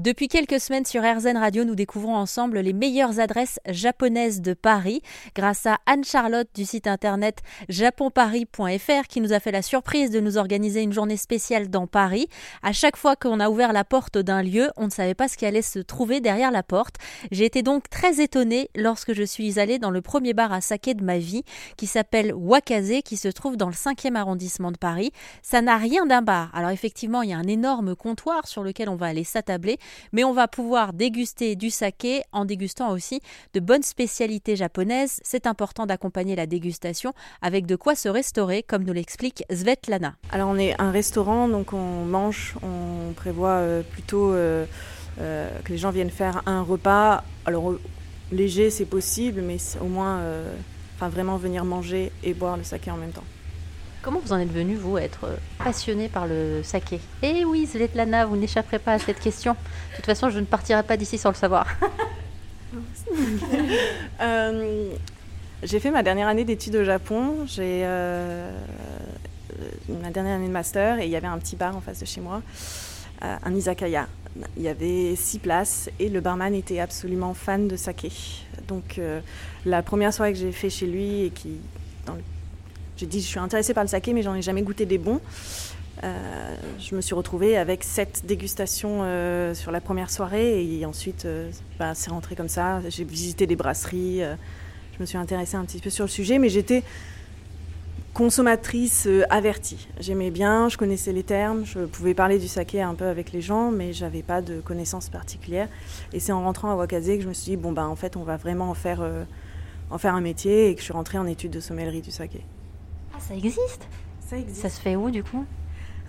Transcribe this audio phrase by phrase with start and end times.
[0.00, 5.02] Depuis quelques semaines sur RZN Radio, nous découvrons ensemble les meilleures adresses japonaises de Paris
[5.34, 10.38] grâce à Anne-Charlotte du site internet japonparis.fr qui nous a fait la surprise de nous
[10.38, 12.28] organiser une journée spéciale dans Paris.
[12.62, 15.36] À chaque fois qu'on a ouvert la porte d'un lieu, on ne savait pas ce
[15.36, 16.96] qui allait se trouver derrière la porte.
[17.30, 20.94] J'ai été donc très étonnée lorsque je suis allée dans le premier bar à saké
[20.94, 21.42] de ma vie
[21.76, 25.12] qui s'appelle Wakaze qui se trouve dans le 5e arrondissement de Paris.
[25.42, 26.50] Ça n'a rien d'un bar.
[26.54, 29.78] Alors effectivement, il y a un énorme comptoir sur lequel on va aller s'attabler
[30.12, 33.20] mais on va pouvoir déguster du saké en dégustant aussi
[33.54, 35.20] de bonnes spécialités japonaises.
[35.22, 40.14] C'est important d'accompagner la dégustation avec de quoi se restaurer, comme nous l'explique Svetlana.
[40.30, 44.64] Alors on est un restaurant, donc on mange, on prévoit euh, plutôt euh,
[45.20, 47.24] euh, que les gens viennent faire un repas.
[47.46, 47.74] Alors
[48.32, 50.20] léger c'est possible, mais au moins,
[51.00, 53.24] vraiment venir manger et boire le saké en même temps.
[54.02, 57.00] Comment vous en êtes venu, vous, à être euh, passionné par le saké?
[57.22, 59.52] Eh oui, Svetlana, vous n'échapperez pas à cette question.
[59.52, 61.66] De toute façon, je ne partirai pas d'ici sans le savoir.
[64.22, 64.90] euh,
[65.62, 67.44] j'ai fait ma dernière année d'études au Japon.
[67.46, 68.50] J'ai euh,
[70.02, 72.06] ma dernière année de master et il y avait un petit bar en face de
[72.06, 72.40] chez moi,
[73.20, 74.06] un izakaya.
[74.56, 78.10] Il y avait six places et le barman était absolument fan de saké.
[78.66, 78.98] Donc
[79.66, 81.58] la première soirée que j'ai fait chez lui et qui
[83.00, 85.20] j'ai dit, je suis intéressée par le saké, mais j'en ai jamais goûté des bons.
[86.04, 91.24] Euh, je me suis retrouvée avec sept dégustations euh, sur la première soirée et ensuite
[91.24, 92.80] euh, bah, c'est rentré comme ça.
[92.88, 96.50] J'ai visité des brasseries, je me suis intéressée un petit peu sur le sujet, mais
[96.50, 96.82] j'étais
[98.12, 99.88] consommatrice avertie.
[99.98, 103.40] J'aimais bien, je connaissais les termes, je pouvais parler du saké un peu avec les
[103.40, 105.68] gens, mais j'avais pas de connaissances particulières.
[106.12, 108.16] Et c'est en rentrant à Wakaze que je me suis dit bon ben en fait
[108.16, 109.02] on va vraiment en faire
[109.90, 112.42] en faire un métier et que je suis rentrée en études de sommellerie du saké
[113.20, 113.86] ça existe
[114.20, 114.62] Ça existe.
[114.62, 115.44] Ça se fait où du coup?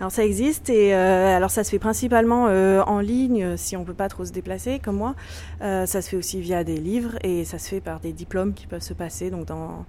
[0.00, 3.84] Alors ça existe et euh, alors ça se fait principalement euh, en ligne si on
[3.84, 5.14] peut pas trop se déplacer comme moi.
[5.60, 8.52] Euh, ça se fait aussi via des livres et ça se fait par des diplômes
[8.52, 9.84] qui peuvent se passer donc dans,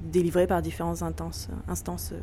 [0.00, 2.14] délivrés par différentes instances, instances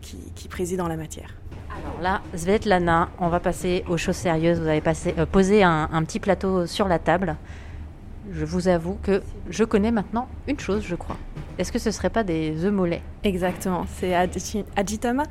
[0.00, 1.32] qui, qui, président la matière.
[1.70, 4.58] Alors là, Svetlana, on va passer aux choses sérieuses.
[4.58, 7.36] Vous avez passé, posé un, un petit plateau sur la table.
[8.32, 11.16] Je vous avoue que je connais maintenant une chose, je crois.
[11.58, 13.02] Est-ce que ce ne serait pas des œufs mollets?
[13.24, 14.14] Exactement, c'est
[14.76, 15.22] Ajitama.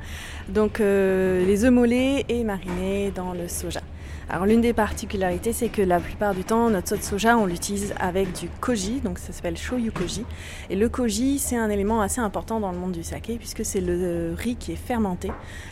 [0.48, 3.80] Donc euh, les œufs mollets et marinés dans le soja.
[4.28, 7.94] Alors l'une des particularités, c'est que la plupart du temps, notre sauce soja, on l'utilise
[8.00, 10.24] avec du koji, donc ça s'appelle shoyu koji.
[10.68, 13.80] Et le koji, c'est un élément assez important dans le monde du saké, puisque c'est
[13.80, 15.30] le riz qui est fermenté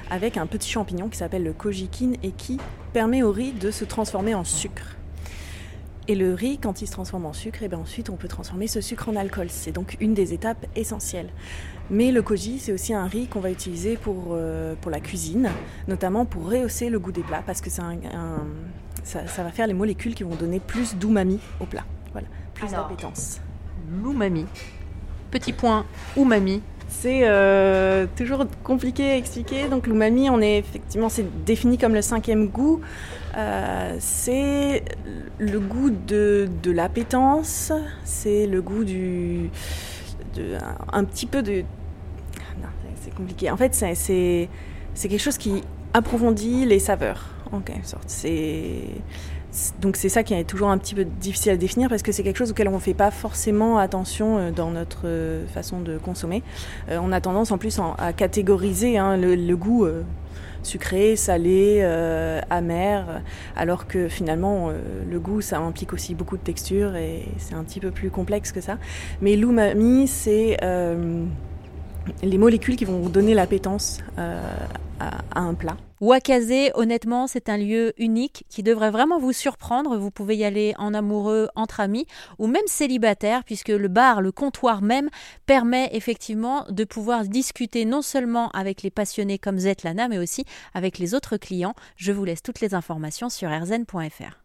[0.09, 2.59] avec un petit champignon qui s'appelle le kojikin et qui
[2.93, 4.97] permet au riz de se transformer en sucre.
[6.06, 8.28] Et le riz, quand il se transforme en sucre, et eh bien ensuite on peut
[8.28, 9.47] transformer ce sucre en alcool.
[9.48, 11.31] C'est donc une des étapes essentielles.
[11.91, 15.50] Mais le koji, c'est aussi un riz qu'on va utiliser pour, euh, pour la cuisine,
[15.88, 17.98] notamment pour rehausser le goût des plats, parce que c'est un,
[19.03, 21.84] ça, ça, va faire les molécules qui vont donner plus d'umami au plat.
[22.12, 23.41] Voilà, plus d'appétence.
[23.91, 24.47] L'umami.
[25.31, 25.84] Petit point,
[26.16, 26.62] umami.
[26.89, 29.69] C'est euh, toujours compliqué à expliquer.
[29.69, 32.81] Donc l'umami, on est effectivement, c'est défini comme le cinquième goût.
[33.37, 34.84] Euh, c'est
[35.39, 37.72] le goût de, de l'appétence,
[38.05, 39.50] c'est le goût du,
[40.34, 40.56] de,
[40.93, 41.62] un, petit peu de.
[42.62, 42.69] Non,
[43.01, 43.51] c'est compliqué.
[43.51, 44.49] En fait, c'est, c'est,
[44.95, 45.62] c'est quelque chose qui
[45.95, 48.05] approfondit les saveurs, en quelque sorte.
[48.06, 48.83] C'est
[49.81, 52.22] donc c'est ça qui est toujours un petit peu difficile à définir parce que c'est
[52.22, 55.98] quelque chose auquel on ne fait pas forcément attention euh, dans notre euh, façon de
[55.98, 56.42] consommer.
[56.88, 59.87] Euh, on a tendance en plus à catégoriser hein, le, goût
[60.62, 61.82] sucré, salé,
[62.50, 63.22] amer,
[63.56, 64.70] alors que finalement
[65.09, 68.50] le goût ça implique aussi beaucoup de texture et c'est un petit peu plus complexe
[68.50, 68.78] que ça.
[69.21, 70.56] Mais l'umami c'est
[72.22, 75.76] les molécules qui vont donner l'appétence à un plat.
[76.04, 79.97] Wakaze, honnêtement, c'est un lieu unique qui devrait vraiment vous surprendre.
[79.97, 82.06] Vous pouvez y aller en amoureux, entre amis
[82.38, 85.09] ou même célibataire, puisque le bar, le comptoir même,
[85.47, 90.44] permet effectivement de pouvoir discuter non seulement avec les passionnés comme Zetlana, mais aussi
[90.75, 91.75] avec les autres clients.
[91.97, 94.44] Je vous laisse toutes les informations sur rzn.fr.